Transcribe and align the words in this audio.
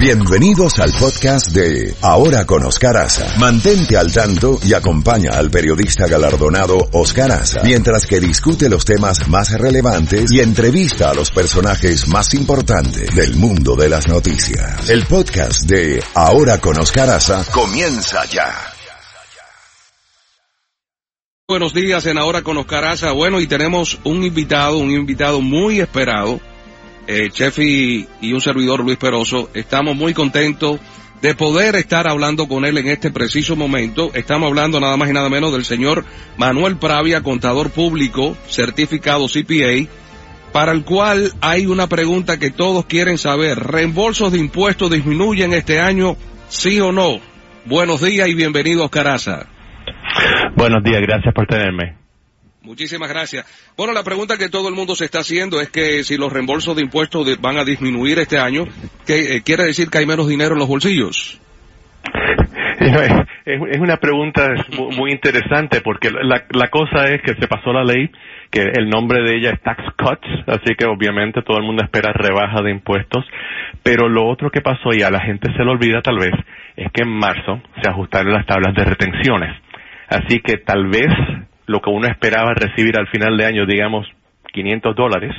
Bienvenidos 0.00 0.78
al 0.78 0.92
podcast 0.92 1.48
de 1.48 1.94
Ahora 2.00 2.46
con 2.46 2.64
Oscar 2.64 2.96
Aza. 2.96 3.38
Mantente 3.38 3.98
al 3.98 4.10
tanto 4.10 4.58
y 4.64 4.72
acompaña 4.72 5.32
al 5.34 5.50
periodista 5.50 6.06
galardonado 6.06 6.88
Oscar 6.92 7.30
Aza 7.30 7.60
mientras 7.64 8.06
que 8.06 8.18
discute 8.18 8.70
los 8.70 8.86
temas 8.86 9.28
más 9.28 9.52
relevantes 9.52 10.32
y 10.32 10.40
entrevista 10.40 11.10
a 11.10 11.14
los 11.14 11.30
personajes 11.30 12.08
más 12.08 12.32
importantes 12.32 13.14
del 13.14 13.36
mundo 13.36 13.76
de 13.76 13.90
las 13.90 14.08
noticias. 14.08 14.88
El 14.88 15.04
podcast 15.04 15.68
de 15.68 16.02
Ahora 16.14 16.58
con 16.62 16.80
Oscar 16.80 17.10
Aza 17.10 17.44
comienza 17.52 18.24
ya. 18.24 18.54
Buenos 21.46 21.74
días 21.74 22.06
en 22.06 22.16
Ahora 22.16 22.40
con 22.40 22.56
Oscar 22.56 22.86
Aza. 22.86 23.12
Bueno, 23.12 23.38
y 23.38 23.46
tenemos 23.46 23.98
un 24.04 24.24
invitado, 24.24 24.78
un 24.78 24.92
invitado 24.92 25.42
muy 25.42 25.78
esperado 25.80 26.40
eh, 27.10 27.28
Chef 27.30 27.58
y, 27.58 28.06
un 28.32 28.40
servidor 28.40 28.84
Luis 28.84 28.96
Peroso, 28.96 29.50
estamos 29.52 29.96
muy 29.96 30.14
contentos 30.14 30.78
de 31.20 31.34
poder 31.34 31.74
estar 31.74 32.06
hablando 32.06 32.46
con 32.46 32.64
él 32.64 32.78
en 32.78 32.86
este 32.86 33.10
preciso 33.10 33.56
momento. 33.56 34.12
Estamos 34.14 34.46
hablando 34.46 34.78
nada 34.78 34.96
más 34.96 35.10
y 35.10 35.12
nada 35.12 35.28
menos 35.28 35.52
del 35.52 35.64
señor 35.64 36.04
Manuel 36.36 36.76
Pravia, 36.76 37.22
contador 37.22 37.70
público, 37.70 38.36
certificado 38.46 39.26
CPA, 39.26 39.90
para 40.52 40.70
el 40.70 40.84
cual 40.84 41.32
hay 41.40 41.66
una 41.66 41.88
pregunta 41.88 42.38
que 42.38 42.50
todos 42.50 42.86
quieren 42.86 43.18
saber. 43.18 43.58
¿Reembolsos 43.58 44.30
de 44.30 44.38
impuestos 44.38 44.88
disminuyen 44.88 45.52
este 45.52 45.80
año, 45.80 46.16
sí 46.48 46.80
o 46.80 46.92
no? 46.92 47.18
Buenos 47.66 48.00
días 48.02 48.28
y 48.28 48.34
bienvenidos, 48.34 48.88
Caraza. 48.88 49.46
Buenos 50.54 50.84
días, 50.84 51.02
gracias 51.02 51.34
por 51.34 51.48
tenerme. 51.48 51.99
Muchísimas 52.62 53.08
gracias. 53.08 53.46
Bueno, 53.76 53.92
la 53.92 54.02
pregunta 54.02 54.36
que 54.36 54.50
todo 54.50 54.68
el 54.68 54.74
mundo 54.74 54.94
se 54.94 55.06
está 55.06 55.20
haciendo 55.20 55.60
es 55.60 55.70
que 55.70 56.04
si 56.04 56.16
los 56.18 56.32
reembolsos 56.32 56.76
de 56.76 56.82
impuestos 56.82 57.40
van 57.40 57.56
a 57.56 57.64
disminuir 57.64 58.18
este 58.18 58.38
año, 58.38 58.64
¿qué 59.06 59.36
eh, 59.36 59.42
quiere 59.42 59.64
decir 59.64 59.88
que 59.88 59.98
hay 59.98 60.06
menos 60.06 60.28
dinero 60.28 60.52
en 60.52 60.58
los 60.58 60.68
bolsillos? 60.68 61.40
Es 63.44 63.80
una 63.80 63.96
pregunta 63.96 64.48
muy 64.96 65.12
interesante 65.12 65.80
porque 65.80 66.10
la, 66.10 66.68
cosa 66.68 67.04
es 67.06 67.20
que 67.22 67.34
se 67.34 67.48
pasó 67.48 67.72
la 67.72 67.84
ley, 67.84 68.10
que 68.50 68.62
el 68.62 68.88
nombre 68.88 69.22
de 69.22 69.36
ella 69.36 69.50
es 69.50 69.60
Tax 69.60 69.82
Cuts, 69.96 70.28
así 70.46 70.74
que 70.76 70.86
obviamente 70.86 71.42
todo 71.42 71.58
el 71.58 71.64
mundo 71.64 71.82
espera 71.82 72.12
rebaja 72.12 72.62
de 72.62 72.70
impuestos, 72.70 73.24
pero 73.82 74.08
lo 74.08 74.28
otro 74.28 74.50
que 74.50 74.60
pasó 74.60 74.92
y 74.92 75.02
a 75.02 75.10
la 75.10 75.20
gente 75.20 75.52
se 75.52 75.64
le 75.64 75.70
olvida 75.70 76.00
tal 76.00 76.18
vez 76.18 76.32
es 76.76 76.92
que 76.92 77.02
en 77.02 77.08
marzo 77.08 77.60
se 77.82 77.90
ajustaron 77.90 78.32
las 78.32 78.46
tablas 78.46 78.74
de 78.74 78.84
retenciones. 78.84 79.56
Así 80.08 80.40
que 80.40 80.58
tal 80.58 80.86
vez 80.88 81.10
lo 81.66 81.80
que 81.80 81.90
uno 81.90 82.08
esperaba 82.08 82.54
recibir 82.54 82.98
al 82.98 83.08
final 83.08 83.36
de 83.36 83.46
año, 83.46 83.66
digamos, 83.66 84.06
500 84.52 84.96
dólares, 84.96 85.34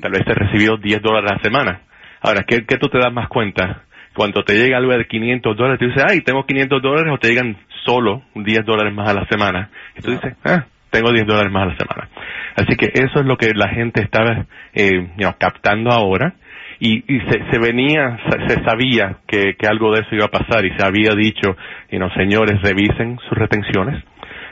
tal 0.00 0.12
vez 0.12 0.22
se 0.26 0.34
recibió 0.34 0.76
10 0.76 1.02
dólares 1.02 1.30
a 1.30 1.34
la 1.36 1.42
semana. 1.42 1.80
Ahora, 2.20 2.44
¿qué, 2.46 2.60
tú 2.62 2.88
te 2.88 2.98
das 2.98 3.12
más 3.12 3.28
cuenta? 3.28 3.84
Cuando 4.14 4.42
te 4.42 4.54
llega 4.54 4.76
algo 4.76 4.92
de 4.92 5.06
500 5.06 5.56
dólares, 5.56 5.78
tú 5.78 5.86
dices, 5.86 6.04
ay, 6.06 6.20
tengo 6.20 6.44
500 6.44 6.82
dólares, 6.82 7.12
o 7.12 7.18
te 7.18 7.28
llegan 7.28 7.56
solo 7.84 8.22
10 8.34 8.64
dólares 8.64 8.92
más 8.92 9.08
a 9.08 9.14
la 9.14 9.26
semana. 9.26 9.70
Y 9.96 10.02
tú 10.02 10.10
dices, 10.10 10.34
ah, 10.44 10.66
tengo 10.90 11.12
10 11.12 11.26
dólares 11.26 11.52
más 11.52 11.62
a 11.62 11.66
la 11.66 11.76
semana. 11.76 12.08
Así 12.56 12.76
que 12.76 12.90
eso 12.92 13.20
es 13.20 13.26
lo 13.26 13.36
que 13.36 13.52
la 13.54 13.68
gente 13.68 14.02
estaba 14.02 14.46
eh, 14.74 15.08
captando 15.38 15.90
ahora. 15.90 16.34
Y, 16.82 17.02
se, 17.28 17.58
venía, 17.58 18.18
se, 18.48 18.64
sabía 18.64 19.18
que, 19.26 19.54
que, 19.58 19.66
algo 19.66 19.92
de 19.92 20.00
eso 20.00 20.14
iba 20.14 20.24
a 20.24 20.30
pasar 20.30 20.64
y 20.64 20.74
se 20.78 20.82
había 20.82 21.14
dicho, 21.14 21.54
y 21.90 21.98
no 21.98 22.08
señores, 22.14 22.62
revisen 22.62 23.18
sus 23.28 23.36
retenciones 23.36 24.02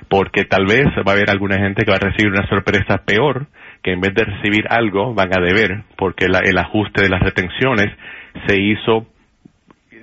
porque 0.08 0.44
tal 0.44 0.66
vez 0.66 0.86
va 1.06 1.12
a 1.12 1.14
haber 1.14 1.30
alguna 1.30 1.58
gente 1.58 1.84
que 1.84 1.90
va 1.90 1.96
a 1.96 2.00
recibir 2.10 2.32
una 2.32 2.48
sorpresa 2.48 3.02
peor, 3.04 3.46
que 3.82 3.92
en 3.92 4.00
vez 4.00 4.14
de 4.14 4.24
recibir 4.24 4.64
algo 4.70 5.14
van 5.14 5.36
a 5.36 5.40
deber, 5.40 5.82
porque 5.96 6.26
el 6.26 6.58
ajuste 6.58 7.02
de 7.02 7.08
las 7.08 7.20
retenciones 7.20 7.88
se 8.46 8.60
hizo 8.60 9.06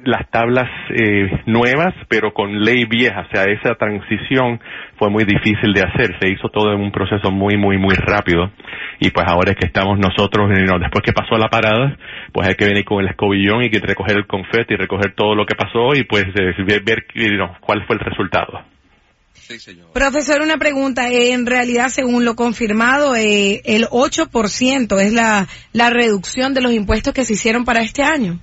las 0.06 0.30
tablas 0.30 0.70
eh, 0.90 1.42
nuevas, 1.48 1.94
pero 2.08 2.32
con 2.32 2.64
ley 2.64 2.86
vieja, 2.86 3.22
o 3.22 3.34
sea, 3.34 3.46
esa 3.46 3.73
transición 3.73 4.60
fue 4.98 5.10
muy 5.10 5.26
difícil 5.26 5.73
de 5.73 5.82
hacer, 5.82 6.16
se 6.22 6.30
hizo 6.30 6.50
todo 6.50 6.72
en 6.73 6.80
un 6.80 6.92
proceso 6.92 7.32
muy, 7.32 7.58
muy, 7.58 7.80
muy 7.80 7.95
rápido, 7.95 8.52
y 9.00 9.10
pues 9.10 9.26
ahora 9.28 9.52
es 9.52 9.58
que 9.58 9.66
estamos 9.66 9.98
nosotros, 9.98 10.50
después 10.50 11.04
que 11.04 11.11
pasó 11.11 11.38
la 11.38 11.50
parada, 11.50 11.98
pues 12.32 12.48
hay 12.48 12.54
que 12.54 12.66
venir 12.66 12.86
con 12.86 13.04
el 13.04 13.10
escobillón 13.10 13.64
y 13.64 13.70
que 13.70 13.80
recoger 13.80 14.16
el 14.17 14.28
confeti 14.28 14.76
y 14.76 14.78
recoger 14.78 15.14
todo 15.16 15.34
lo 15.34 15.45
que 15.45 15.55
pasó 15.55 15.95
y 15.95 16.04
pues 16.04 16.26
eh, 16.36 16.54
ver, 16.64 16.84
ver 16.84 17.05
cuál 17.60 17.84
fue 17.86 17.95
el 17.95 18.00
resultado. 18.00 18.74
Profesor, 19.94 20.42
una 20.42 20.58
pregunta. 20.58 21.08
En 21.10 21.46
realidad, 21.46 21.90
según 21.90 22.26
lo 22.26 22.36
confirmado, 22.36 23.16
eh, 23.16 23.62
el 23.66 23.86
8% 23.86 25.00
es 25.02 25.14
la, 25.14 25.48
la 25.73 25.90
reducción 25.90 26.54
de 26.54 26.62
los 26.62 26.73
impuestos 26.73 27.14
que 27.14 27.23
se 27.26 27.34
hicieron 27.34 27.66
para 27.66 27.82
este 27.82 28.04
año. 28.04 28.40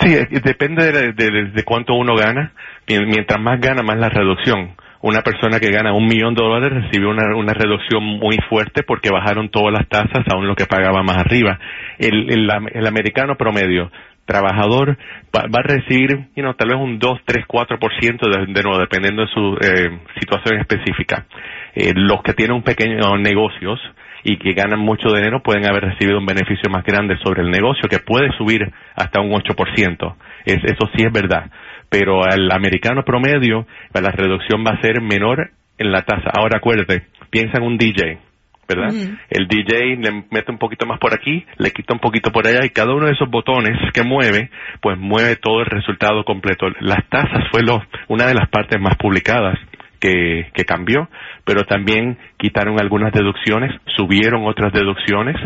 Sí, 0.00 0.12
eh, 0.14 0.28
depende 0.44 1.12
de, 1.12 1.64
cuánto 1.64 1.94
uno 1.94 2.14
gana. 2.16 2.52
Mientras 2.86 3.40
más 3.40 3.60
gana, 3.60 3.82
más 3.82 3.98
la 3.98 4.08
reducción. 4.08 4.76
Una 5.02 5.22
persona 5.22 5.60
que 5.60 5.70
gana 5.70 5.92
un 5.92 6.06
millón 6.06 6.34
de 6.34 6.42
dólares 6.42 6.84
recibió 6.84 7.10
una, 7.10 7.36
una 7.36 7.52
reducción 7.52 8.02
muy 8.02 8.38
fuerte 8.48 8.82
porque 8.82 9.10
bajaron 9.10 9.50
todas 9.50 9.72
las 9.72 9.88
tasas 9.88 10.24
aún 10.32 10.46
lo 10.46 10.56
que 10.56 10.66
pagaba 10.66 11.02
más 11.02 11.18
arriba. 11.18 11.58
El, 11.98 12.30
el, 12.30 12.48
el 12.72 12.86
americano 12.86 13.36
promedio 13.36 13.90
trabajador 14.26 14.98
va, 15.34 15.60
a 15.60 15.62
recibir 15.62 16.28
you 16.36 16.42
know, 16.42 16.54
tal 16.54 16.68
vez 16.68 16.76
un 16.76 16.98
2, 16.98 17.20
3, 17.24 17.46
4% 17.46 18.46
de, 18.46 18.52
de 18.52 18.62
nuevo, 18.62 18.78
dependiendo 18.78 19.22
de 19.22 19.28
su 19.28 19.56
eh, 19.60 19.98
situación 20.20 20.60
específica. 20.60 21.26
Eh, 21.74 21.92
los 21.94 22.22
que 22.22 22.34
tienen 22.34 22.56
un 22.56 22.62
pequeño 22.62 23.16
negocios 23.16 23.80
y 24.24 24.38
que 24.38 24.52
ganan 24.52 24.80
mucho 24.80 25.08
dinero 25.08 25.42
pueden 25.42 25.66
haber 25.66 25.84
recibido 25.84 26.18
un 26.18 26.26
beneficio 26.26 26.68
más 26.70 26.84
grande 26.84 27.16
sobre 27.22 27.42
el 27.42 27.50
negocio 27.50 27.88
que 27.88 28.00
puede 28.00 28.30
subir 28.36 28.72
hasta 28.96 29.20
un 29.20 29.30
8%. 29.30 30.14
Es, 30.44 30.58
eso 30.64 30.90
sí 30.94 31.04
es 31.04 31.12
verdad. 31.12 31.50
Pero 31.88 32.24
al 32.24 32.50
americano 32.50 33.04
promedio, 33.04 33.66
la 33.94 34.10
reducción 34.10 34.64
va 34.66 34.72
a 34.72 34.80
ser 34.80 35.00
menor 35.00 35.50
en 35.78 35.92
la 35.92 36.02
tasa. 36.02 36.30
Ahora 36.36 36.58
acuérdate, 36.58 37.06
piensa 37.30 37.58
en 37.58 37.64
un 37.64 37.78
DJ 37.78 38.25
¿verdad? 38.68 38.92
El 39.30 39.46
DJ 39.46 39.96
le 39.96 40.24
mete 40.30 40.50
un 40.50 40.58
poquito 40.58 40.86
más 40.86 40.98
por 40.98 41.14
aquí, 41.14 41.44
le 41.58 41.70
quita 41.70 41.94
un 41.94 42.00
poquito 42.00 42.32
por 42.32 42.46
allá 42.46 42.64
y 42.64 42.70
cada 42.70 42.94
uno 42.94 43.06
de 43.06 43.12
esos 43.12 43.30
botones 43.30 43.78
que 43.92 44.02
mueve, 44.02 44.50
pues 44.80 44.98
mueve 44.98 45.36
todo 45.36 45.60
el 45.60 45.66
resultado 45.66 46.24
completo. 46.24 46.66
Las 46.80 47.08
tasas 47.08 47.44
fue 47.50 47.62
lo, 47.62 47.82
una 48.08 48.26
de 48.26 48.34
las 48.34 48.48
partes 48.48 48.80
más 48.80 48.96
publicadas 48.96 49.58
que, 50.00 50.50
que 50.52 50.64
cambió, 50.64 51.08
pero 51.44 51.64
también 51.64 52.18
quitaron 52.38 52.80
algunas 52.80 53.12
deducciones, 53.12 53.72
subieron 53.96 54.46
otras 54.46 54.72
deducciones. 54.72 55.36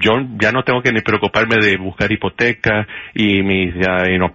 Yo 0.00 0.12
ya 0.40 0.52
no 0.52 0.62
tengo 0.62 0.80
que 0.80 0.92
ni 0.92 1.00
preocuparme 1.00 1.56
de 1.60 1.76
buscar 1.76 2.12
hipoteca 2.12 2.86
y 3.14 3.42
mis 3.42 3.74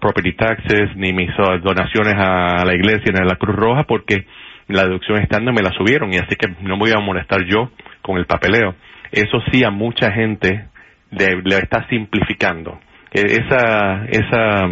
property 0.02 0.34
taxes, 0.34 0.96
ni 0.98 1.14
mis 1.14 1.30
uh, 1.40 1.60
donaciones 1.64 2.16
a 2.18 2.66
la 2.66 2.76
iglesia 2.76 3.14
ni 3.14 3.20
a 3.20 3.26
la 3.26 3.38
Cruz 3.38 3.56
Roja, 3.56 3.84
porque 3.84 4.26
la 4.68 4.84
deducción 4.84 5.20
estándar 5.20 5.54
me 5.54 5.62
la 5.62 5.72
subieron 5.72 6.14
y 6.14 6.18
así 6.18 6.36
que 6.36 6.50
no 6.62 6.76
me 6.76 6.80
voy 6.80 6.92
a 6.92 7.00
molestar 7.00 7.46
yo 7.46 7.72
con 8.08 8.18
el 8.18 8.26
papeleo. 8.26 8.74
Eso 9.12 9.40
sí 9.52 9.64
a 9.64 9.70
mucha 9.70 10.12
gente 10.12 10.66
le, 11.12 11.58
está 11.58 11.88
simplificando. 11.90 12.80
E, 13.12 13.22
esa, 13.22 14.06
esa, 14.06 14.70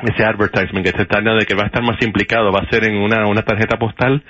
ese 0.00 0.24
advertisement 0.24 0.86
que 0.86 0.96
se 0.96 1.06
trata 1.06 1.34
de 1.34 1.46
que 1.46 1.54
va 1.54 1.64
a 1.64 1.66
estar 1.66 1.82
más 1.82 1.96
simplificado, 1.98 2.52
va 2.52 2.60
a 2.60 2.70
ser 2.70 2.84
en 2.84 2.96
una, 2.96 3.26
una 3.26 3.42
tarjeta 3.42 3.78
postal, 3.78 4.22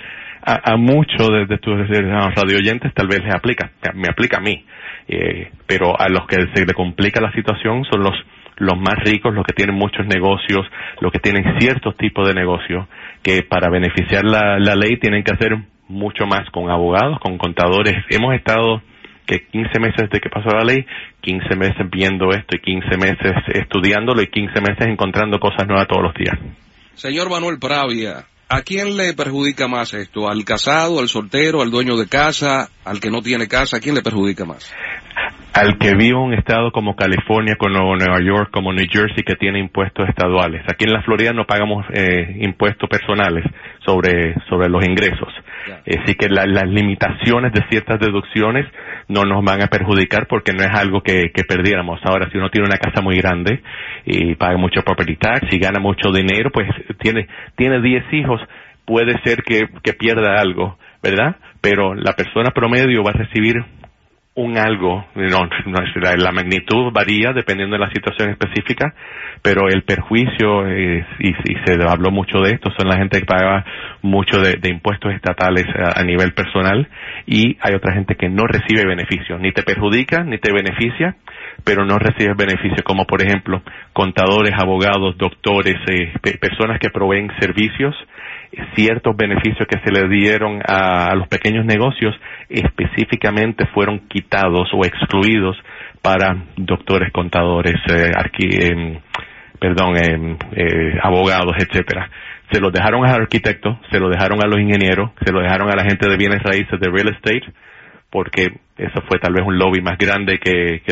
a, 0.44 0.72
a 0.72 0.76
muchos 0.76 1.28
de, 1.48 1.58
tus 1.58 1.76
radio 1.88 2.56
oyentes 2.56 2.92
tal 2.94 3.06
vez 3.06 3.22
les 3.22 3.34
aplica, 3.34 3.70
me 3.94 4.08
aplica 4.08 4.38
a 4.38 4.40
mí, 4.40 4.64
eh, 5.08 5.50
pero 5.66 5.98
a 6.00 6.08
los 6.08 6.26
que 6.26 6.48
se 6.54 6.64
le 6.66 6.74
complica 6.74 7.20
la 7.20 7.32
situación 7.32 7.84
son 7.84 8.02
los 8.02 8.14
los 8.58 8.78
más 8.78 8.96
ricos, 9.04 9.34
los 9.34 9.44
que 9.44 9.54
tienen 9.54 9.74
muchos 9.74 10.06
negocios, 10.06 10.64
los 11.00 11.10
que 11.10 11.18
tienen 11.18 11.58
ciertos 11.58 11.96
tipos 11.96 12.28
de 12.28 12.34
negocios, 12.34 12.86
que 13.22 13.42
para 13.42 13.70
beneficiar 13.70 14.24
la, 14.24 14.58
la 14.58 14.76
ley 14.76 14.98
tienen 14.98 15.24
que 15.24 15.32
hacer 15.32 15.56
mucho 15.92 16.26
más 16.26 16.48
con 16.50 16.70
abogados, 16.70 17.18
con 17.20 17.38
contadores. 17.38 17.94
Hemos 18.08 18.34
estado 18.34 18.82
que 19.26 19.46
15 19.46 19.78
meses 19.78 20.10
de 20.10 20.20
que 20.20 20.28
pasó 20.28 20.48
la 20.48 20.64
ley, 20.64 20.84
15 21.20 21.56
meses 21.56 21.90
viendo 21.90 22.30
esto 22.30 22.56
y 22.56 22.60
15 22.60 22.96
meses 22.96 23.32
estudiándolo 23.54 24.22
y 24.22 24.26
15 24.26 24.60
meses 24.60 24.86
encontrando 24.86 25.38
cosas 25.38 25.66
nuevas 25.68 25.86
todos 25.86 26.02
los 26.02 26.14
días. 26.14 26.36
Señor 26.94 27.30
Manuel 27.30 27.58
Pravia, 27.58 28.24
¿a 28.48 28.62
quién 28.62 28.96
le 28.96 29.14
perjudica 29.14 29.68
más 29.68 29.94
esto? 29.94 30.28
¿Al 30.28 30.44
casado, 30.44 30.98
al 30.98 31.08
soltero, 31.08 31.62
al 31.62 31.70
dueño 31.70 31.96
de 31.96 32.08
casa, 32.08 32.68
al 32.84 33.00
que 33.00 33.10
no 33.10 33.22
tiene 33.22 33.46
casa? 33.46 33.76
¿A 33.76 33.80
quién 33.80 33.94
le 33.94 34.02
perjudica 34.02 34.44
más? 34.44 34.74
al 35.54 35.78
que 35.78 35.94
vive 35.94 36.16
un 36.16 36.32
estado 36.32 36.72
como 36.72 36.96
California, 36.96 37.56
como 37.58 37.94
Nueva 37.96 38.20
York, 38.24 38.50
como 38.50 38.72
New 38.72 38.86
Jersey, 38.90 39.22
que 39.22 39.34
tiene 39.34 39.58
impuestos 39.58 40.08
estaduales. 40.08 40.62
Aquí 40.66 40.84
en 40.84 40.92
la 40.92 41.02
Florida 41.02 41.32
no 41.32 41.44
pagamos 41.44 41.84
eh, 41.92 42.38
impuestos 42.40 42.88
personales 42.88 43.44
sobre, 43.84 44.34
sobre 44.48 44.68
los 44.68 44.84
ingresos. 44.84 45.32
Así 45.86 46.14
que 46.14 46.28
las 46.28 46.68
limitaciones 46.68 47.52
de 47.52 47.64
ciertas 47.70 48.00
deducciones 48.00 48.66
no 49.08 49.22
nos 49.24 49.44
van 49.44 49.62
a 49.62 49.66
perjudicar 49.66 50.26
porque 50.26 50.52
no 50.52 50.62
es 50.62 50.70
algo 50.74 51.02
que, 51.02 51.30
que 51.32 51.44
perdiéramos. 51.44 52.00
Ahora, 52.04 52.28
si 52.30 52.38
uno 52.38 52.50
tiene 52.50 52.66
una 52.66 52.78
casa 52.78 53.00
muy 53.00 53.16
grande 53.18 53.62
y 54.04 54.34
paga 54.34 54.56
mucho 54.56 54.82
property 54.82 55.16
tax 55.16 55.52
y 55.52 55.58
gana 55.58 55.80
mucho 55.80 56.12
dinero, 56.12 56.50
pues 56.50 56.68
tiene, 56.98 57.28
tiene 57.56 57.80
10 57.80 58.12
hijos, 58.12 58.40
puede 58.84 59.20
ser 59.22 59.42
que, 59.42 59.68
que 59.82 59.92
pierda 59.92 60.40
algo, 60.40 60.78
¿verdad? 61.02 61.36
Pero 61.60 61.94
la 61.94 62.12
persona 62.14 62.50
promedio 62.50 63.02
va 63.02 63.10
a 63.10 63.14
recibir 63.14 63.64
un 64.34 64.56
algo, 64.56 65.04
no, 65.14 65.48
la, 66.16 66.32
magnitud 66.32 66.90
varía 66.90 67.32
dependiendo 67.34 67.76
de 67.76 67.80
la 67.84 67.90
situación 67.92 68.30
específica, 68.30 68.94
pero 69.42 69.68
el 69.68 69.82
perjuicio, 69.82 70.70
y, 70.70 71.04
se 71.66 71.74
habló 71.86 72.10
mucho 72.10 72.40
de 72.40 72.52
esto, 72.52 72.70
son 72.78 72.88
la 72.88 72.96
gente 72.96 73.20
que 73.20 73.26
paga 73.26 73.64
mucho 74.00 74.40
de, 74.40 74.58
impuestos 74.70 75.12
estatales 75.12 75.66
a, 75.76 76.02
nivel 76.02 76.32
personal 76.32 76.88
y 77.26 77.58
hay 77.60 77.74
otra 77.74 77.92
gente 77.92 78.14
que 78.14 78.30
no 78.30 78.46
recibe 78.46 78.86
beneficios, 78.86 79.38
ni 79.38 79.52
te 79.52 79.62
perjudica 79.62 80.24
ni 80.24 80.38
te 80.38 80.52
beneficia, 80.52 81.16
pero 81.64 81.84
no 81.84 81.98
recibe 81.98 82.34
beneficios, 82.34 82.82
como 82.82 83.06
por 83.06 83.22
ejemplo 83.22 83.62
contadores, 83.92 84.52
abogados, 84.58 85.16
doctores, 85.18 85.76
eh, 85.88 86.12
personas 86.38 86.78
que 86.78 86.90
proveen 86.90 87.30
servicios 87.40 87.94
ciertos 88.74 89.16
beneficios 89.16 89.66
que 89.66 89.80
se 89.80 89.90
le 89.90 90.08
dieron 90.08 90.60
a, 90.66 91.14
los 91.14 91.28
pequeños 91.28 91.64
negocios 91.64 92.14
específicamente 92.48 93.66
fueron 93.66 94.00
quitados 94.08 94.68
o 94.74 94.84
excluidos 94.84 95.56
para 96.02 96.36
doctores, 96.56 97.12
contadores, 97.12 97.76
eh, 97.88 99.00
perdón, 99.58 99.94
eh, 99.96 100.98
abogados, 101.02 101.54
etcétera. 101.56 102.10
Se 102.50 102.60
los 102.60 102.72
dejaron 102.72 103.04
a 103.04 103.12
los 103.12 103.20
arquitectos, 103.20 103.78
se 103.90 103.98
lo 103.98 104.10
dejaron 104.10 104.42
a 104.42 104.48
los 104.48 104.58
ingenieros, 104.58 105.12
se 105.24 105.32
lo 105.32 105.40
dejaron 105.40 105.70
a 105.70 105.76
la 105.76 105.84
gente 105.84 106.08
de 106.08 106.16
bienes 106.16 106.42
raíces 106.42 106.78
de 106.78 106.90
real 106.90 107.14
estate, 107.14 107.44
porque 108.12 108.60
eso 108.76 109.00
fue 109.08 109.18
tal 109.18 109.32
vez 109.32 109.42
un 109.44 109.58
lobby 109.58 109.80
más 109.80 109.96
grande 109.98 110.38
que, 110.38 110.82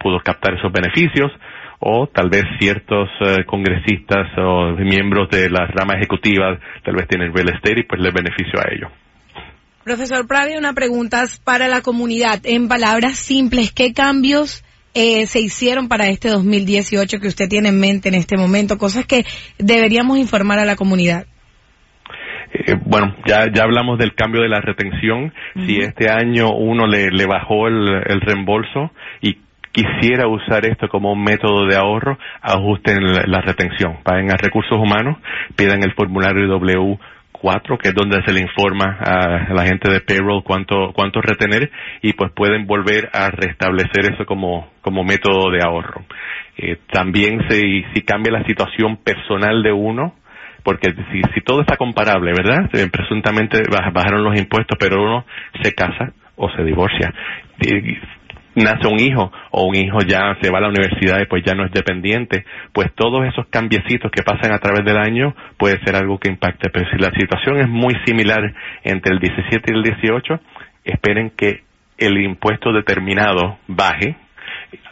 pudo 0.00 0.18
captar 0.24 0.54
esos 0.54 0.72
beneficios 0.72 1.30
o 1.78 2.08
tal 2.08 2.28
vez 2.28 2.44
ciertos 2.58 3.08
eh, 3.20 3.44
congresistas 3.46 4.26
o 4.38 4.72
miembros 4.78 5.28
de 5.30 5.48
la 5.50 5.66
rama 5.66 5.94
ejecutiva 5.94 6.58
tal 6.84 6.96
vez 6.96 7.06
tienen 7.06 7.32
real 7.32 7.50
estate 7.50 7.80
y 7.80 7.82
pues 7.84 8.00
les 8.00 8.12
beneficio 8.12 8.58
a 8.58 8.72
ello. 8.72 8.88
Profesor 9.84 10.26
Pravi, 10.26 10.56
una 10.56 10.72
pregunta 10.72 11.24
para 11.44 11.68
la 11.68 11.82
comunidad. 11.82 12.40
En 12.44 12.68
palabras 12.68 13.16
simples, 13.16 13.72
¿qué 13.72 13.92
cambios 13.92 14.64
eh, 14.94 15.26
se 15.26 15.40
hicieron 15.40 15.88
para 15.88 16.06
este 16.06 16.28
2018 16.30 17.20
que 17.20 17.28
usted 17.28 17.48
tiene 17.48 17.68
en 17.68 17.80
mente 17.80 18.08
en 18.08 18.14
este 18.14 18.36
momento? 18.36 18.78
Cosas 18.78 19.06
que 19.06 19.24
deberíamos 19.58 20.18
informar 20.18 20.58
a 20.58 20.64
la 20.64 20.76
comunidad. 20.76 21.26
Eh, 22.52 22.76
bueno, 22.84 23.14
ya, 23.26 23.50
ya 23.50 23.62
hablamos 23.62 23.98
del 23.98 24.14
cambio 24.14 24.42
de 24.42 24.48
la 24.48 24.60
retención. 24.60 25.32
Si 25.54 25.78
este 25.78 26.10
año 26.10 26.50
uno 26.50 26.86
le, 26.86 27.10
le 27.10 27.26
bajó 27.26 27.66
el, 27.68 28.02
el 28.06 28.20
reembolso 28.20 28.92
y 29.20 29.38
quisiera 29.72 30.28
usar 30.28 30.66
esto 30.66 30.88
como 30.88 31.12
un 31.12 31.24
método 31.24 31.66
de 31.66 31.76
ahorro, 31.76 32.18
ajusten 32.42 33.02
la, 33.26 33.40
retención. 33.40 33.98
Vayan 34.04 34.30
a 34.30 34.36
recursos 34.36 34.78
humanos, 34.78 35.16
pidan 35.56 35.82
el 35.82 35.92
formulario 35.94 36.46
W 36.46 36.98
4, 37.32 37.78
que 37.78 37.88
es 37.88 37.94
donde 37.94 38.22
se 38.24 38.32
le 38.32 38.40
informa 38.40 38.98
a 39.00 39.52
la 39.52 39.64
gente 39.64 39.90
de 39.90 40.00
payroll 40.00 40.44
cuánto, 40.44 40.92
cuánto 40.94 41.20
retener 41.20 41.70
y 42.02 42.12
pues 42.12 42.30
pueden 42.32 42.66
volver 42.66 43.10
a 43.12 43.30
restablecer 43.30 44.12
eso 44.12 44.26
como, 44.26 44.70
como 44.82 45.02
método 45.02 45.50
de 45.50 45.62
ahorro. 45.62 46.04
Eh, 46.58 46.76
también 46.92 47.40
si, 47.48 47.84
si 47.94 48.02
cambia 48.02 48.32
la 48.32 48.44
situación 48.44 48.98
personal 48.98 49.62
de 49.62 49.72
uno, 49.72 50.14
porque 50.62 50.94
si, 51.12 51.40
todo 51.42 51.60
está 51.60 51.76
comparable, 51.76 52.32
¿verdad? 52.32 52.70
Presuntamente 52.90 53.62
bajaron 53.94 54.24
los 54.24 54.38
impuestos, 54.38 54.76
pero 54.78 55.02
uno 55.02 55.24
se 55.62 55.74
casa 55.74 56.12
o 56.36 56.50
se 56.50 56.62
divorcia 56.64 57.12
nace 58.54 58.86
un 58.86 59.00
hijo 59.00 59.32
o 59.50 59.64
un 59.64 59.76
hijo 59.76 59.98
ya 60.06 60.36
se 60.40 60.50
va 60.50 60.58
a 60.58 60.62
la 60.62 60.68
universidad 60.68 61.20
y 61.20 61.26
pues 61.26 61.42
ya 61.44 61.54
no 61.54 61.64
es 61.64 61.72
dependiente, 61.72 62.44
pues 62.72 62.92
todos 62.94 63.26
esos 63.26 63.46
cambiecitos 63.48 64.10
que 64.10 64.22
pasan 64.22 64.52
a 64.52 64.58
través 64.58 64.84
del 64.84 64.98
año 64.98 65.34
puede 65.56 65.82
ser 65.84 65.96
algo 65.96 66.18
que 66.18 66.28
impacte. 66.28 66.70
Pero 66.70 66.88
si 66.90 66.98
la 66.98 67.10
situación 67.18 67.58
es 67.58 67.68
muy 67.68 67.94
similar 68.04 68.54
entre 68.84 69.14
el 69.14 69.20
17 69.20 69.72
y 69.72 69.76
el 69.76 69.82
18, 69.82 70.40
esperen 70.84 71.30
que 71.36 71.62
el 71.98 72.18
impuesto 72.18 72.72
determinado 72.72 73.58
baje, 73.68 74.16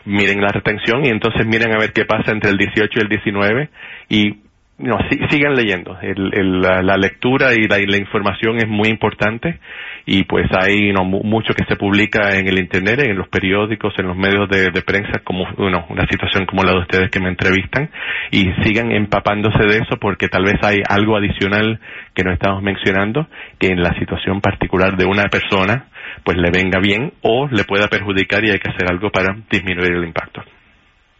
miren 0.05 0.41
la 0.41 0.53
retención 0.53 1.05
y 1.05 1.09
entonces 1.09 1.47
miren 1.47 1.73
a 1.73 1.79
ver 1.79 1.93
qué 1.93 2.05
pasa 2.05 2.31
entre 2.33 2.51
el 2.51 2.57
18 2.57 2.91
y 2.95 3.01
el 3.01 3.09
19 3.09 3.69
y 4.09 4.37
no, 4.81 4.99
sigan 5.31 5.55
leyendo. 5.55 5.97
la, 6.03 6.97
lectura 6.97 7.55
y 7.55 7.67
la, 7.67 7.97
información 7.97 8.59
es 8.59 8.69
muy 8.69 8.89
importante 8.89 9.59
y 10.07 10.25
pues 10.25 10.47
hay 10.59 10.93
mucho 10.93 11.55
que 11.55 11.65
se 11.67 11.77
publica 11.77 12.37
en 12.39 12.49
el 12.49 12.59
internet, 12.59 13.01
en 13.01 13.17
los 13.17 13.29
periódicos, 13.29 13.95
en 13.99 14.07
los 14.09 14.17
medios 14.17 14.49
de, 14.49 14.83
prensa, 14.83 15.21
como 15.23 15.47
bueno, 15.57 15.87
una 15.91 16.07
situación 16.09 16.47
como 16.47 16.63
la 16.63 16.73
de 16.73 16.79
ustedes 16.81 17.11
que 17.11 17.21
me 17.21 17.29
entrevistan 17.29 17.91
y 18.31 18.51
sigan 18.65 18.91
empapándose 18.93 19.65
de 19.65 19.79
eso 19.79 19.99
porque 20.01 20.29
tal 20.29 20.45
vez 20.45 20.57
hay 20.63 20.79
algo 20.89 21.17
adicional 21.17 21.79
que 22.15 22.25
no 22.25 22.33
estamos 22.33 22.63
mencionando 22.63 23.29
que 23.59 23.69
en 23.69 23.83
la 23.83 23.93
situación 23.99 24.41
particular 24.41 24.97
de 24.97 25.05
una 25.05 25.25
persona 25.25 25.87
pues 26.25 26.37
le 26.39 26.51
venga 26.51 26.81
bien 26.81 27.13
o 27.23 27.49
le 27.49 27.65
pueda 27.65 27.89
perjudicar 27.89 28.45
y 28.45 28.51
hay 28.51 28.59
que 28.59 28.71
hacer 28.71 28.91
algo 28.91 29.11
para 29.11 29.37
disminuir 29.51 29.93
el 29.93 30.05
impacto. 30.05 30.43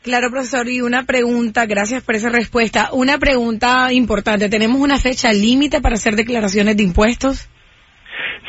Claro, 0.03 0.31
profesor, 0.31 0.67
y 0.67 0.81
una 0.81 1.05
pregunta, 1.05 1.67
gracias 1.67 2.03
por 2.03 2.15
esa 2.15 2.31
respuesta. 2.31 2.89
Una 2.93 3.19
pregunta 3.19 3.93
importante, 3.93 4.49
¿tenemos 4.49 4.81
una 4.81 4.97
fecha 4.97 5.31
límite 5.31 5.83
para 5.83 5.97
hacer 5.97 6.17
declaraciones 6.17 6.79
de 6.79 6.85
impuestos? 6.85 7.51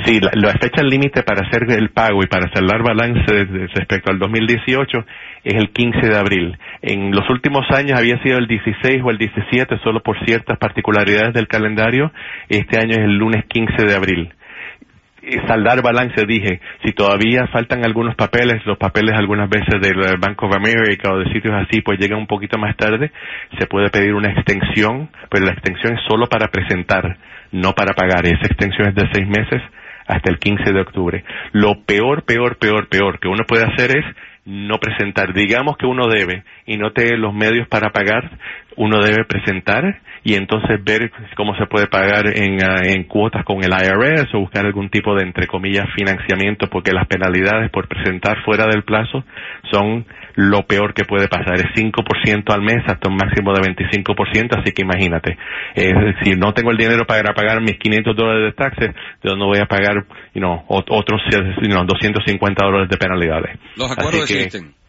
Sí, 0.05 0.21
la, 0.21 0.53
fecha 0.53 0.81
límite 0.81 1.23
para 1.23 1.45
hacer 1.45 1.69
el 1.69 1.89
pago 1.89 2.23
y 2.23 2.27
para 2.27 2.49
cerrar 2.53 2.81
balance 2.81 3.25
respecto 3.75 4.11
al 4.11 4.19
2018 4.19 5.05
es 5.43 5.53
el 5.55 5.71
15 5.71 6.07
de 6.07 6.17
abril. 6.17 6.57
En 6.81 7.11
los 7.11 7.29
últimos 7.29 7.69
años 7.71 7.99
había 7.99 8.17
sido 8.23 8.37
el 8.37 8.47
16 8.47 9.01
o 9.03 9.09
el 9.09 9.17
17 9.17 9.77
solo 9.83 10.01
por 10.01 10.23
ciertas 10.25 10.57
particularidades 10.57 11.33
del 11.33 11.49
calendario. 11.49 12.13
Este 12.47 12.79
año 12.79 12.93
es 12.93 13.03
el 13.03 13.17
lunes 13.17 13.43
15 13.49 13.85
de 13.85 13.93
abril 13.93 14.33
saldar 15.47 15.81
balance, 15.81 16.25
dije, 16.25 16.59
si 16.83 16.93
todavía 16.93 17.47
faltan 17.47 17.85
algunos 17.85 18.15
papeles, 18.15 18.65
los 18.65 18.77
papeles 18.77 19.15
algunas 19.15 19.49
veces 19.49 19.79
del 19.81 20.17
Bank 20.17 20.41
of 20.41 20.55
America 20.55 21.11
o 21.11 21.19
de 21.19 21.31
sitios 21.31 21.53
así, 21.53 21.81
pues 21.81 21.99
llegan 21.99 22.19
un 22.19 22.27
poquito 22.27 22.57
más 22.57 22.75
tarde, 22.75 23.11
se 23.59 23.67
puede 23.67 23.89
pedir 23.89 24.13
una 24.13 24.31
extensión, 24.31 25.09
pero 25.29 25.45
la 25.45 25.51
extensión 25.51 25.93
es 25.93 26.01
solo 26.07 26.27
para 26.27 26.47
presentar, 26.47 27.17
no 27.51 27.73
para 27.73 27.93
pagar. 27.93 28.25
Esa 28.25 28.47
extensión 28.47 28.89
es 28.89 28.95
de 28.95 29.09
seis 29.13 29.27
meses 29.27 29.61
hasta 30.07 30.29
el 30.29 30.39
15 30.39 30.73
de 30.73 30.81
octubre. 30.81 31.23
Lo 31.51 31.83
peor, 31.85 32.23
peor, 32.23 32.57
peor, 32.57 32.89
peor 32.89 33.19
que 33.19 33.27
uno 33.27 33.43
puede 33.47 33.65
hacer 33.65 33.97
es 33.97 34.05
no 34.45 34.79
presentar. 34.79 35.33
Digamos 35.33 35.77
que 35.77 35.85
uno 35.85 36.07
debe 36.07 36.43
y 36.65 36.77
no 36.77 36.91
tiene 36.91 37.17
los 37.17 37.33
medios 37.33 37.67
para 37.67 37.91
pagar, 37.91 38.29
uno 38.77 39.01
debe 39.01 39.25
presentar 39.25 40.01
y 40.23 40.35
entonces 40.35 40.83
ver 40.83 41.11
cómo 41.35 41.55
se 41.55 41.65
puede 41.65 41.87
pagar 41.87 42.27
en, 42.37 42.63
ah, 42.63 42.81
en 42.83 43.03
cuotas 43.05 43.43
con 43.43 43.63
el 43.63 43.71
IRS 43.71 44.33
o 44.35 44.39
buscar 44.39 44.65
algún 44.65 44.89
tipo 44.89 45.15
de, 45.15 45.23
entre 45.23 45.47
comillas, 45.47 45.87
financiamiento, 45.95 46.67
porque 46.69 46.91
las 46.91 47.07
penalidades 47.07 47.71
por 47.71 47.87
presentar 47.87 48.43
fuera 48.43 48.67
del 48.67 48.83
plazo 48.83 49.23
son 49.71 50.05
lo 50.35 50.63
peor 50.67 50.93
que 50.93 51.05
puede 51.05 51.27
pasar. 51.27 51.55
Es 51.55 51.73
5% 51.75 52.53
al 52.53 52.61
mes 52.61 52.83
hasta 52.85 53.09
un 53.09 53.15
máximo 53.15 53.51
de 53.53 53.61
25%, 53.61 54.61
así 54.61 54.71
que 54.73 54.83
imagínate. 54.83 55.37
Decir, 55.75 56.37
no 56.37 56.53
tengo 56.53 56.71
el 56.71 56.77
dinero 56.77 57.05
para 57.05 57.33
pagar 57.33 57.61
mis 57.61 57.77
500 57.77 58.15
dólares 58.15 58.45
de 58.45 58.63
taxes, 58.63 58.95
yo 59.23 59.35
no 59.35 59.47
voy 59.47 59.59
a 59.59 59.65
pagar 59.65 60.05
you 60.33 60.39
know, 60.39 60.63
otros 60.67 61.21
you 61.61 61.69
know, 61.69 61.83
250 61.83 62.63
dólares 62.63 62.89
de 62.89 62.97
penalidades. 62.97 63.57
Los 63.75 63.91
acuerdos 63.91 64.29
existen. 64.29 64.80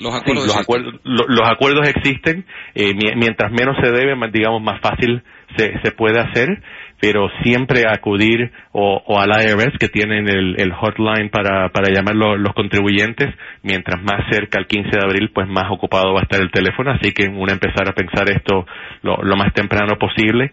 Los 0.00 0.14
acuerdos, 0.14 0.46
los, 0.46 0.56
acuerdos, 0.56 0.94
los 1.04 1.48
acuerdos 1.48 1.88
existen, 1.88 2.44
eh, 2.74 2.94
mientras 3.16 3.50
menos 3.50 3.76
se 3.82 3.90
debe, 3.90 4.14
digamos, 4.32 4.62
más 4.62 4.80
fácil 4.80 5.22
se, 5.56 5.80
se 5.82 5.90
puede 5.92 6.20
hacer, 6.20 6.62
pero 7.00 7.28
siempre 7.42 7.84
acudir 7.88 8.52
o, 8.72 9.02
o 9.06 9.20
al 9.20 9.30
IRS 9.30 9.78
que 9.78 9.88
tienen 9.88 10.28
el, 10.28 10.60
el 10.60 10.72
hotline 10.72 11.30
para, 11.30 11.68
para 11.70 11.92
llamar 11.92 12.14
los 12.14 12.54
contribuyentes, 12.54 13.34
mientras 13.62 14.02
más 14.02 14.28
cerca 14.30 14.58
al 14.58 14.66
15 14.66 14.90
de 14.90 15.04
abril, 15.04 15.30
pues 15.32 15.48
más 15.48 15.70
ocupado 15.70 16.14
va 16.14 16.20
a 16.20 16.24
estar 16.24 16.40
el 16.40 16.50
teléfono, 16.50 16.92
así 16.92 17.12
que 17.12 17.28
uno 17.28 17.52
empezar 17.52 17.88
a 17.88 17.92
pensar 17.92 18.30
esto 18.30 18.66
lo, 19.02 19.16
lo 19.22 19.36
más 19.36 19.52
temprano 19.52 19.96
posible. 19.98 20.52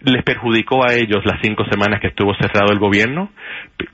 Les 0.00 0.22
perjudicó 0.22 0.84
a 0.84 0.94
ellos 0.94 1.24
las 1.24 1.40
cinco 1.42 1.64
semanas 1.70 2.00
que 2.00 2.08
estuvo 2.08 2.34
cerrado 2.34 2.72
el 2.72 2.78
gobierno 2.78 3.30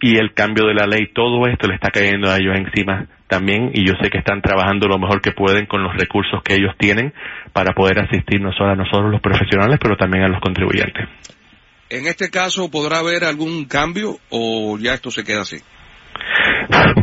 y 0.00 0.16
el 0.16 0.32
cambio 0.32 0.66
de 0.66 0.74
la 0.74 0.86
ley, 0.86 1.08
todo 1.14 1.46
esto 1.46 1.68
le 1.68 1.74
está 1.74 1.90
cayendo 1.90 2.28
a 2.30 2.36
ellos 2.36 2.56
encima 2.56 3.06
también 3.30 3.70
y 3.72 3.86
yo 3.86 3.94
sé 4.02 4.10
que 4.10 4.18
están 4.18 4.42
trabajando 4.42 4.88
lo 4.88 4.98
mejor 4.98 5.22
que 5.22 5.32
pueden 5.32 5.66
con 5.66 5.82
los 5.82 5.96
recursos 5.96 6.42
que 6.42 6.54
ellos 6.54 6.74
tienen 6.76 7.14
para 7.52 7.72
poder 7.72 8.00
asistir 8.00 8.40
no 8.40 8.52
solo 8.52 8.72
a 8.72 8.76
nosotros 8.76 9.10
los 9.10 9.20
profesionales, 9.22 9.78
pero 9.80 9.96
también 9.96 10.24
a 10.24 10.28
los 10.28 10.40
contribuyentes. 10.40 11.08
En 11.88 12.06
este 12.06 12.30
caso, 12.30 12.70
¿podrá 12.70 12.98
haber 12.98 13.24
algún 13.24 13.64
cambio 13.64 14.18
o 14.30 14.76
ya 14.78 14.94
esto 14.94 15.10
se 15.10 15.24
queda 15.24 15.42
así? 15.42 15.56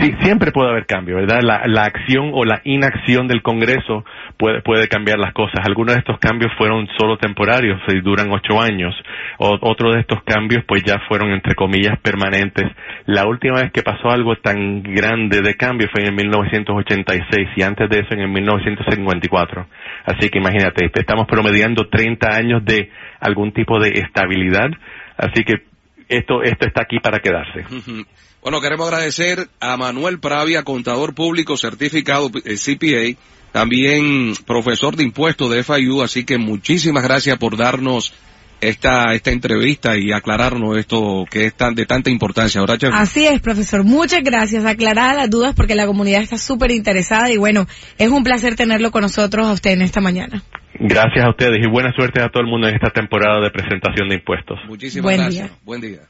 Sí, 0.00 0.12
siempre 0.22 0.50
puede 0.50 0.70
haber 0.70 0.86
cambio, 0.86 1.16
¿verdad? 1.16 1.40
La, 1.42 1.84
acción 1.84 2.32
o 2.34 2.44
la 2.44 2.60
inacción 2.64 3.28
del 3.28 3.42
Congreso 3.42 4.04
puede, 4.36 4.60
puede 4.60 4.88
cambiar 4.88 5.18
las 5.18 5.32
cosas. 5.32 5.64
Algunos 5.64 5.94
de 5.94 6.00
estos 6.00 6.18
cambios 6.18 6.52
fueron 6.58 6.88
solo 6.98 7.16
temporarios 7.16 7.80
y 7.88 8.00
duran 8.00 8.30
ocho 8.32 8.60
años. 8.60 8.94
Otros 9.38 9.94
de 9.94 10.00
estos 10.00 10.22
cambios 10.24 10.64
pues 10.66 10.82
ya 10.82 10.98
fueron 11.08 11.30
entre 11.30 11.54
comillas 11.54 11.98
permanentes. 12.00 12.70
La 13.06 13.26
última 13.26 13.60
vez 13.60 13.70
que 13.70 13.82
pasó 13.82 14.10
algo 14.10 14.34
tan 14.36 14.82
grande 14.82 15.42
de 15.42 15.54
cambio 15.54 15.88
fue 15.92 16.04
en 16.04 16.14
1986 16.16 17.50
y 17.54 17.62
antes 17.62 17.88
de 17.88 18.00
eso 18.00 18.14
en 18.14 18.32
1954. 18.32 19.66
Así 20.06 20.28
que 20.28 20.38
imagínate, 20.38 20.90
estamos 20.92 21.26
promediando 21.28 21.88
30 21.88 22.34
años 22.34 22.64
de 22.64 22.90
algún 23.20 23.52
tipo 23.52 23.78
de 23.78 23.90
estabilidad. 23.90 24.70
Así 25.16 25.44
que 25.44 25.73
esto, 26.08 26.42
esto 26.42 26.66
está 26.66 26.82
aquí 26.82 26.98
para 27.00 27.20
quedarse. 27.20 27.64
Bueno, 28.44 28.60
queremos 28.60 28.86
agradecer 28.88 29.48
a 29.58 29.78
Manuel 29.78 30.20
Pravia, 30.20 30.64
contador 30.64 31.14
público 31.14 31.56
certificado 31.56 32.30
eh, 32.44 32.56
CPA, 32.56 33.18
también 33.52 34.34
profesor 34.46 34.96
de 34.96 35.02
impuestos 35.02 35.50
de 35.50 35.62
FIU, 35.62 36.02
así 36.02 36.24
que 36.24 36.36
muchísimas 36.36 37.04
gracias 37.04 37.38
por 37.38 37.56
darnos 37.56 38.12
esta, 38.60 39.14
esta 39.14 39.30
entrevista 39.30 39.96
y 39.96 40.12
aclararnos 40.12 40.76
esto 40.76 41.24
que 41.30 41.46
es 41.46 41.54
tan, 41.54 41.74
de 41.74 41.86
tanta 41.86 42.10
importancia. 42.10 42.60
¿verdad, 42.60 42.90
Así 42.92 43.26
es, 43.26 43.40
profesor. 43.40 43.84
Muchas 43.84 44.22
gracias. 44.22 44.64
Aclarar 44.64 45.16
las 45.16 45.30
dudas 45.30 45.54
porque 45.54 45.74
la 45.74 45.86
comunidad 45.86 46.22
está 46.22 46.38
súper 46.38 46.70
interesada 46.70 47.30
y 47.30 47.36
bueno, 47.36 47.66
es 47.98 48.08
un 48.10 48.24
placer 48.24 48.56
tenerlo 48.56 48.90
con 48.90 49.02
nosotros 49.02 49.46
a 49.46 49.52
usted 49.52 49.70
en 49.70 49.82
esta 49.82 50.00
mañana. 50.00 50.42
Gracias 50.78 51.24
a 51.24 51.30
ustedes 51.30 51.64
y 51.64 51.68
buena 51.68 51.92
suerte 51.92 52.20
a 52.20 52.28
todo 52.28 52.42
el 52.42 52.48
mundo 52.48 52.68
en 52.68 52.74
esta 52.74 52.90
temporada 52.90 53.40
de 53.40 53.50
presentación 53.50 54.08
de 54.08 54.16
impuestos. 54.16 54.58
Muchísimas 54.66 55.16
gracias. 55.16 55.50
Buen 55.64 55.80
día. 55.80 56.00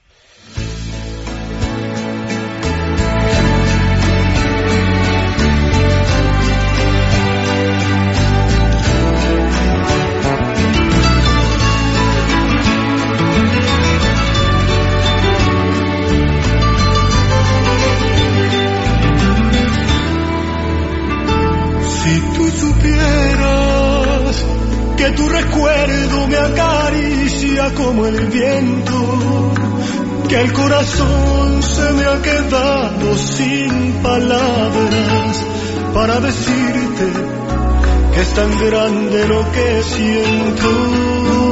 Que 25.05 25.11
tu 25.11 25.29
recuerdo 25.29 26.27
me 26.29 26.37
acaricia 26.37 27.75
como 27.75 28.07
el 28.07 28.27
viento, 28.29 29.53
que 30.29 30.41
el 30.41 30.53
corazón 30.53 31.63
se 31.63 31.93
me 31.93 32.05
ha 32.07 32.23
quedado 32.23 33.19
sin 33.19 33.93
palabras 34.03 35.45
para 35.93 36.21
decirte 36.21 37.07
que 38.15 38.21
es 38.21 38.35
tan 38.35 38.51
grande 38.59 39.29
lo 39.29 39.53
que 39.53 39.83
siento. 39.83 41.44